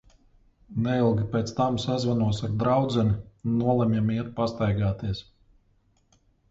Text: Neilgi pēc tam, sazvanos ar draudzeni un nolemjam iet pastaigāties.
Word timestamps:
Neilgi 0.85 1.25
pēc 1.35 1.53
tam, 1.59 1.77
sazvanos 1.85 2.41
ar 2.47 2.57
draudzeni 2.65 3.15
un 3.19 3.61
nolemjam 3.67 4.13
iet 4.17 4.35
pastaigāties. 4.43 5.27